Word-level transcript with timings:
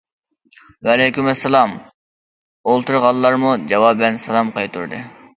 -ۋەئەلەيكۇم 0.67 1.27
ئەسسالام، 1.33 1.75
-ئولتۇرغانلارمۇ 1.83 3.51
جاۋابەن 3.73 4.17
سالام 4.25 4.49
قايتۇردى. 4.57 5.03